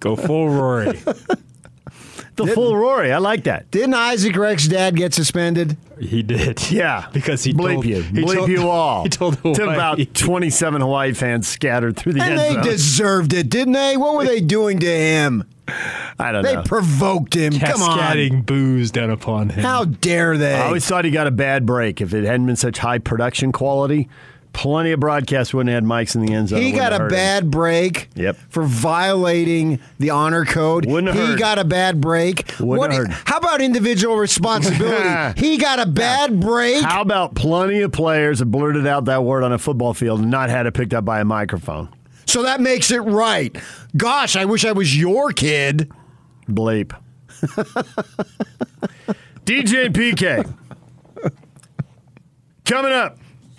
[0.00, 1.00] Go full Rory.
[2.46, 3.12] The full Rory.
[3.12, 3.70] I like that.
[3.70, 5.76] Didn't Isaac Rex dad get suspended?
[6.00, 6.70] He did.
[6.70, 9.02] Yeah, because he bleep told you, he bleep told- you all.
[9.02, 9.74] He told to Hawaii.
[9.74, 12.62] about twenty-seven Hawaii fans scattered through the And end they zone.
[12.64, 13.96] deserved it, didn't they?
[13.96, 15.44] What were they doing to him?
[16.18, 16.62] I don't They know.
[16.62, 17.52] provoked him.
[17.58, 17.98] Come on.
[17.98, 19.62] Cascading booze down upon him.
[19.62, 20.54] How dare they?
[20.54, 22.00] I always thought he got a bad break.
[22.00, 24.08] If it hadn't been such high production quality,
[24.58, 26.60] plenty of broadcasts wouldn't have had mics in the end zone.
[26.60, 27.16] he got a hurt him.
[27.16, 28.36] bad break Yep.
[28.48, 30.84] for violating the honor code.
[30.84, 31.38] Wouldn't have he hurt.
[31.38, 32.52] got a bad break.
[32.58, 33.16] Wouldn't have hurt.
[33.24, 35.40] How about individual responsibility?
[35.46, 36.82] he got a bad break.
[36.82, 40.30] How about plenty of players have blurted out that word on a football field and
[40.30, 41.88] not had it picked up by a microphone?
[42.26, 43.56] So that makes it right.
[43.96, 45.90] Gosh, I wish I was your kid.
[46.50, 46.92] Bleep.
[49.46, 50.52] DJ and PK.
[52.64, 53.18] Coming up,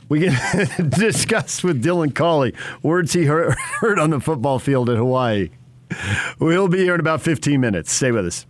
[0.09, 4.97] we can discuss with Dylan Collie words he heard, heard on the football field at
[4.97, 5.49] Hawaii.
[6.39, 7.91] We'll be here in about 15 minutes.
[7.91, 8.45] Stay with us.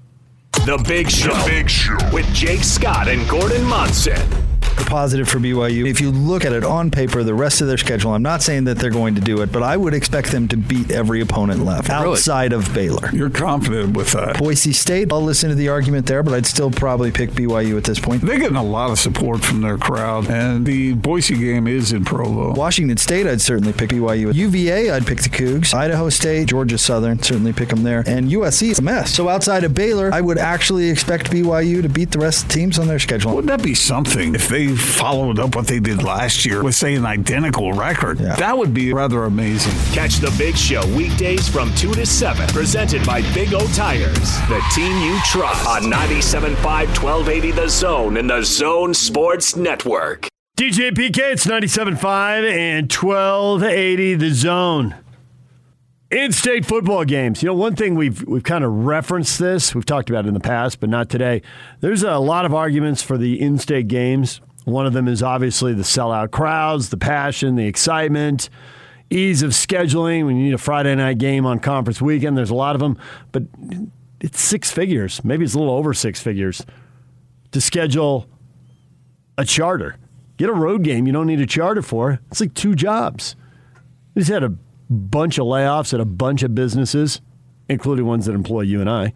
[0.51, 1.45] The Big Show.
[1.45, 1.97] Big Show.
[2.11, 4.58] With Jake Scott and Gordon Monson.
[4.85, 5.87] Positive for BYU.
[5.87, 8.65] If you look at it on paper, the rest of their schedule, I'm not saying
[8.65, 11.65] that they're going to do it, but I would expect them to beat every opponent
[11.65, 13.09] left outside of Baylor.
[13.13, 14.37] You're confident with that.
[14.37, 17.83] Boise State, I'll listen to the argument there, but I'd still probably pick BYU at
[17.83, 18.21] this point.
[18.21, 22.05] They're getting a lot of support from their crowd, and the Boise game is in
[22.05, 22.53] Provo.
[22.53, 24.33] Washington State, I'd certainly pick BYU.
[24.33, 25.73] UVA, I'd pick the Cougs.
[25.73, 28.03] Idaho State, Georgia Southern, certainly pick them there.
[28.05, 29.13] And USC, it's a mess.
[29.13, 32.55] So outside of Baylor, I would actually expect BYU to beat the rest of the
[32.55, 33.35] teams on their schedule.
[33.35, 36.95] Wouldn't that be something if they followed up what they did last year with, say,
[36.95, 38.17] an identical record?
[38.17, 39.73] That would be rather amazing.
[39.93, 42.47] Catch the Big Show weekdays from 2 to 7.
[42.49, 45.67] Presented by Big O Tires, the team you trust.
[45.67, 50.27] On 97.5 1280 The Zone and The Zone Sports Network.
[50.60, 54.93] DJ PK, it's 97.5 and 1280 the zone.
[56.12, 57.41] In-state football games.
[57.41, 59.73] You know, one thing we've we've kind of referenced this.
[59.73, 61.43] We've talked about it in the past, but not today.
[61.79, 64.41] There's a lot of arguments for the in-state games.
[64.71, 68.49] One of them is obviously the sellout crowds, the passion, the excitement,
[69.10, 70.25] ease of scheduling.
[70.25, 72.97] When you need a Friday night game on conference weekend, there's a lot of them,
[73.32, 73.43] but
[74.19, 75.23] it's six figures.
[75.23, 76.65] Maybe it's a little over six figures
[77.51, 78.27] to schedule
[79.38, 79.95] a charter.
[80.38, 82.19] Get a road game you don't need a charter for.
[82.29, 83.36] It's like two jobs.
[84.13, 84.49] We just had a
[84.89, 87.21] bunch of layoffs at a bunch of businesses,
[87.67, 89.13] including ones that employ you and I.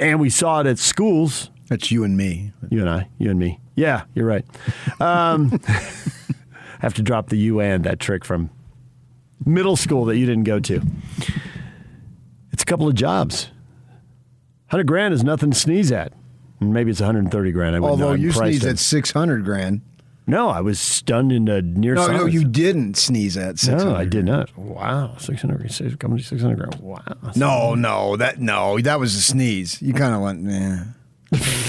[0.00, 1.50] And we saw it at schools.
[1.68, 2.52] That's you and me.
[2.70, 3.08] You and I.
[3.18, 3.60] You and me.
[3.78, 4.44] Yeah, you're right.
[5.00, 5.50] Um,
[6.80, 8.50] have to drop the you and that trick from
[9.46, 10.82] middle school that you didn't go to.
[12.52, 13.50] It's a couple of jobs.
[14.70, 16.12] 100 grand is nothing to sneeze at.
[16.60, 17.76] Maybe it's 130 grand.
[17.76, 18.04] I wouldn't know.
[18.06, 19.82] Although I'm you sneezed at 600 grand.
[20.26, 22.34] No, I was stunned into near No, no, silence.
[22.34, 23.84] you didn't sneeze at 600.
[23.92, 24.54] No, I did not.
[24.58, 25.70] Wow, six hundred.
[25.98, 26.74] Coming to six hundred grand.
[26.82, 27.02] Wow.
[27.34, 29.80] No, no, that no, that was a sneeze.
[29.80, 30.84] You kind of went, yeah.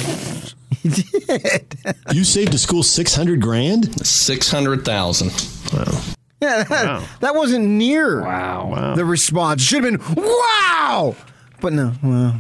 [0.84, 1.76] did.
[2.14, 4.06] You saved the school six hundred grand.
[4.06, 5.32] Six hundred thousand.
[5.74, 6.02] Wow.
[6.42, 7.04] Yeah, that, Wow.
[7.20, 8.94] that wasn't near Wow.
[8.96, 9.62] the response.
[9.62, 11.16] Should have been wow.
[11.62, 12.40] But no, well,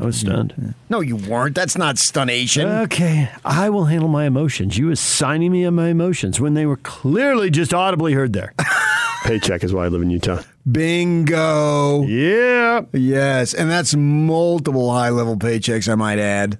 [0.00, 0.74] I was stunned.
[0.90, 1.54] no, you weren't.
[1.54, 2.82] That's not stunation.
[2.86, 4.76] Okay, I will handle my emotions.
[4.76, 8.54] You assigning me on my emotions when they were clearly just audibly heard there.
[9.24, 10.42] Paycheck is why I live in Utah.
[10.70, 12.02] Bingo.
[12.02, 12.82] Yeah.
[12.92, 15.88] Yes, and that's multiple high level paychecks.
[15.90, 16.58] I might add.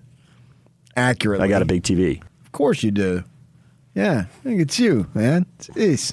[0.99, 1.47] Accurately.
[1.47, 2.21] I got a big TV.
[2.45, 3.23] Of course you do.
[3.95, 5.47] Yeah, I think it's you, man.
[5.75, 6.13] It's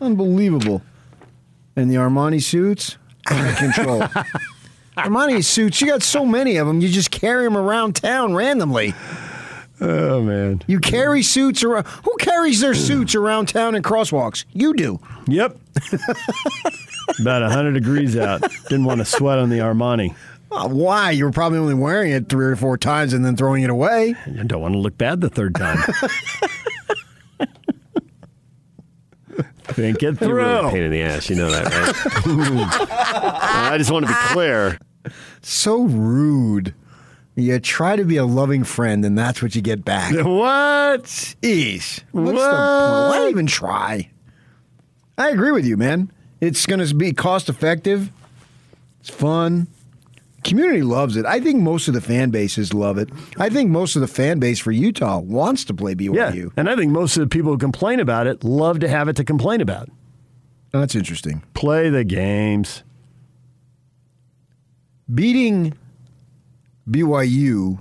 [0.00, 0.82] unbelievable.
[1.76, 2.96] And the Armani suits,
[3.30, 4.00] out of control.
[4.96, 8.94] Armani suits, you got so many of them, you just carry them around town randomly.
[9.80, 10.62] Oh man.
[10.66, 11.86] You carry suits around.
[12.04, 14.44] Who carries their suits around town in crosswalks?
[14.52, 15.00] You do.
[15.26, 15.56] Yep.
[17.20, 18.40] About 100 degrees out.
[18.68, 20.14] Didn't want to sweat on the Armani.
[20.68, 21.10] Why?
[21.10, 24.14] You were probably only wearing it three or four times and then throwing it away.
[24.26, 25.78] I don't want to look bad the third time.
[29.68, 31.28] Can't get You're really a pain in the ass.
[31.30, 32.88] You know that, right?
[33.72, 34.78] I just want to be clear.
[35.42, 36.74] So rude.
[37.34, 40.12] You try to be a loving friend, and that's what you get back.
[40.24, 41.02] What?
[41.04, 42.02] Jeez.
[42.12, 43.10] What's the What?
[43.10, 43.22] point?
[43.22, 44.10] Why even try?
[45.18, 46.12] I agree with you, man.
[46.40, 48.10] It's going to be cost effective.
[49.00, 49.66] It's fun.
[50.44, 51.24] Community loves it.
[51.26, 53.08] I think most of the fan bases love it.
[53.38, 56.34] I think most of the fan base for Utah wants to play BYU.
[56.34, 56.48] Yeah.
[56.56, 59.16] And I think most of the people who complain about it love to have it
[59.16, 59.88] to complain about.
[60.70, 61.42] That's interesting.
[61.54, 62.82] Play the games.
[65.12, 65.74] Beating
[66.88, 67.80] BYU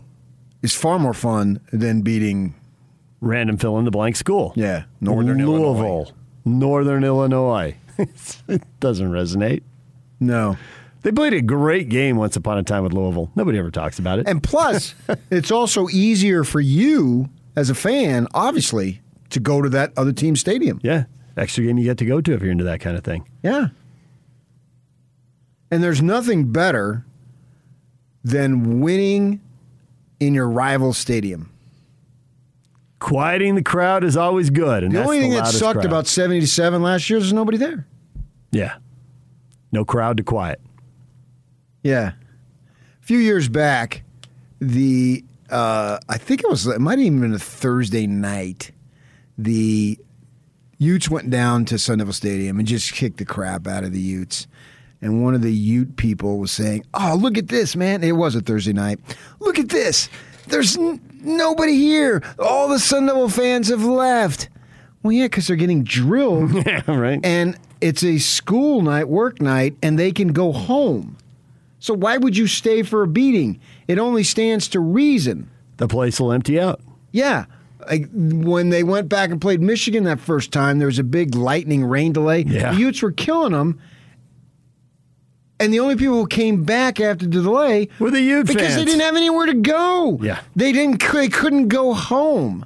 [0.61, 2.55] is far more fun than beating
[3.20, 4.51] Random fill in the blank school.
[4.57, 6.11] yeah Northern Louisville, Illinois.
[6.43, 7.78] Northern Illinois.
[7.97, 9.64] it doesn't resonate.
[10.20, 10.57] No.
[11.04, 13.30] They played a great game once upon a time with Louisville.
[13.36, 14.28] Nobody ever talks about it.
[14.28, 14.95] And plus,
[15.30, 20.36] it's also easier for you as a fan, obviously, to go to that other team
[20.36, 20.80] stadium.
[20.84, 21.04] yeah,
[21.38, 23.28] extra game you get to go to if you're into that kind of thing.
[23.43, 23.68] Yeah.
[25.72, 27.06] And there's nothing better
[28.24, 29.41] than winning
[30.20, 31.49] in your rival stadium.
[32.99, 34.84] Quieting the crowd is always good.
[34.84, 35.86] And The only thing that sucked crowd.
[35.86, 37.86] about 77 last year is there's nobody there.
[38.51, 38.76] yeah,
[39.74, 40.62] no crowd to quiet.
[41.84, 42.13] Yeah.
[43.01, 44.03] A few years back,
[44.59, 48.71] the uh, I think it was it might have even been a Thursday night.
[49.38, 49.99] The
[50.77, 53.99] Utes went down to Sun Devil Stadium and just kicked the crap out of the
[53.99, 54.47] Utes.
[55.01, 58.03] And one of the Ute people was saying, "Oh, look at this, man!
[58.03, 58.99] It was a Thursday night.
[59.39, 60.09] Look at this.
[60.47, 62.23] There's n- nobody here.
[62.39, 64.49] All the Sun Devil fans have left.
[65.03, 66.53] Well, yeah, because they're getting drilled.
[66.65, 67.19] yeah, right.
[67.21, 71.17] And it's a school night, work night, and they can go home.
[71.84, 73.59] So why would you stay for a beating?
[73.89, 75.49] It only stands to reason.
[75.75, 76.79] The place will empty out.
[77.11, 77.43] Yeah.
[77.86, 81.36] Like when they went back and played Michigan that first time, there was a big
[81.36, 82.43] lightning rain delay.
[82.43, 82.71] Yeah.
[82.71, 83.81] The Utes were killing them.
[85.59, 88.86] And the only people who came back after the delay Were the Ute because they
[88.86, 90.19] didn't have anywhere to go.
[90.21, 90.39] Yeah.
[90.55, 92.65] They didn't they couldn't go home.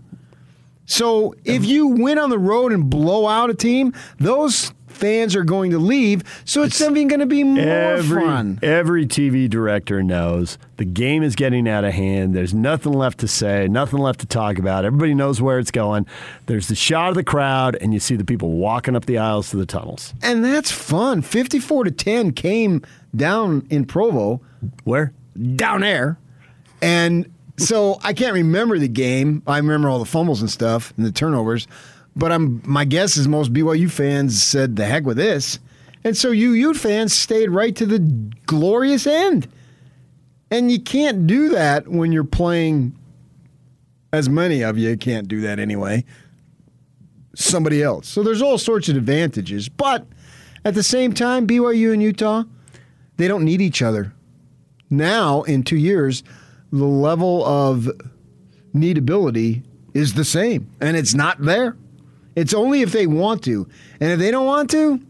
[0.86, 5.44] So if you win on the road and blow out a team, those fans are
[5.44, 6.24] going to leave.
[6.46, 8.60] So it's, even going to be more Every, fun.
[8.62, 12.36] every TV director knows the game is getting out of hand.
[12.36, 14.86] There's nothing left to say, nothing left to talk about.
[14.86, 16.06] Everybody knows where it's going.
[16.48, 19.50] There's the shot of the crowd, and you see the people walking up the aisles
[19.52, 20.14] to the tunnels.
[20.22, 21.22] And that's fun.
[21.22, 22.84] 54 to 10 came
[23.16, 24.42] down in Provo,
[24.84, 25.14] Where?
[25.56, 26.18] down there.
[26.82, 29.42] And so I can't remember the game.
[29.48, 31.68] I remember all the fumbles and stuff and the turnovers.
[32.18, 35.60] But I'm my guess is most BYU fans said the heck with this.
[36.04, 38.00] And so you Ute fans stayed right to the
[38.46, 39.48] glorious end.
[40.50, 42.98] And you can't do that when you're playing
[44.14, 46.06] as many of you can't do that anyway.
[47.36, 48.08] Somebody else.
[48.08, 49.70] So there's all sorts of advantages.
[49.70, 50.08] But
[50.66, 52.44] at the same time, BYU and Utah,
[53.18, 54.14] they don't need each other.
[54.90, 56.24] Now, in two years,
[56.72, 57.90] the level of
[58.74, 59.64] needability
[59.94, 61.76] is the same, and it's not there.
[62.38, 63.68] It's only if they want to.
[64.00, 65.02] And if they don't want to,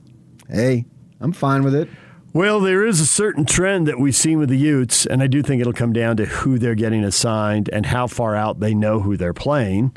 [0.50, 0.86] hey,
[1.20, 1.90] I'm fine with it.
[2.32, 5.42] Well, there is a certain trend that we've seen with the Utes, and I do
[5.42, 9.00] think it'll come down to who they're getting assigned and how far out they know
[9.02, 9.96] who they're playing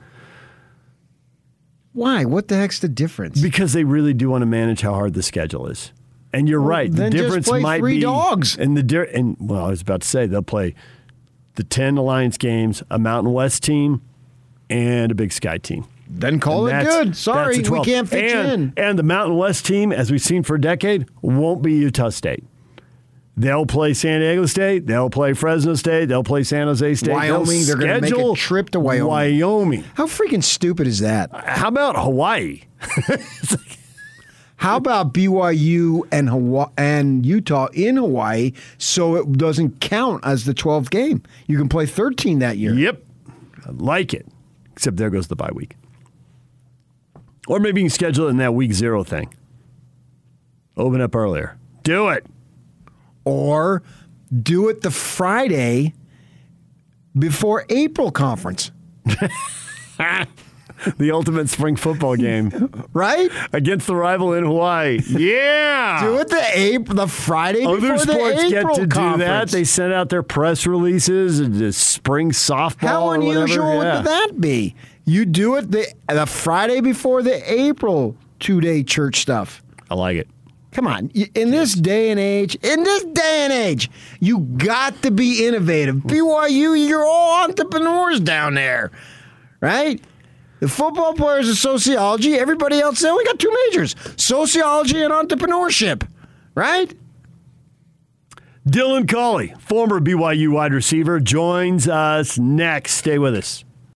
[1.93, 2.24] Why?
[2.24, 3.41] What the heck's the difference?
[3.41, 5.93] because they really do want to manage how hard the schedule is.
[6.33, 6.93] And you're Well, right.
[6.93, 8.57] The difference might be dogs.
[8.57, 10.74] And the di- and well, I was about to say they'll play
[11.57, 14.01] the ten Alliance games, a Mountain West team,
[14.68, 15.85] and a Big Sky team.
[16.12, 17.16] Then call And it good.
[17.16, 18.72] Sorry, we can't fit and, you in.
[18.76, 22.44] And the Mountain West team, as we've seen for a decade, won't be Utah State.
[23.36, 24.86] They'll play San Diego State.
[24.86, 26.06] They'll play Fresno State.
[26.06, 27.12] They'll play San Jose State.
[27.12, 29.06] Wyoming, they're going to make a trip to Wyoming.
[29.06, 29.84] Wyoming.
[29.94, 31.30] How freaking stupid is that?
[31.32, 32.64] How about Hawaii?
[34.56, 40.52] How about BYU and Hawaii and Utah in Hawaii so it doesn't count as the
[40.52, 41.22] 12th game?
[41.46, 42.74] You can play 13 that year.
[42.74, 43.02] Yep.
[43.64, 44.26] I like it.
[44.72, 45.76] Except there goes the bye week.
[47.51, 49.34] Or maybe you can schedule it in that week zero thing.
[50.76, 51.59] Open up earlier.
[51.82, 52.24] Do it.
[53.24, 53.82] Or
[54.40, 55.94] do it the Friday
[57.18, 58.70] before April conference.
[60.96, 63.28] the ultimate spring football game, right?
[63.53, 65.01] Against the rival in Hawaii.
[65.09, 66.03] Yeah.
[66.05, 68.92] Do it the April, the Friday Other before sports the get to do that.
[68.94, 69.51] conference.
[69.53, 72.86] They send out their press releases and the spring softball.
[72.88, 73.96] How unusual Yeah.
[73.98, 74.76] would that be?
[75.11, 79.61] You do it the the Friday before the April two day church stuff.
[79.90, 80.28] I like it.
[80.70, 83.90] Come on, in this day and age, in this day and age,
[84.20, 85.96] you got to be innovative.
[85.96, 88.92] BYU, you're all entrepreneurs down there,
[89.61, 90.00] right?
[90.61, 92.34] The football players are sociology.
[92.34, 96.06] Everybody else, they only got two majors: sociology and entrepreneurship,
[96.54, 96.94] right?
[98.68, 102.92] Dylan Collie, former BYU wide receiver, joins us next.
[102.92, 103.64] Stay with us.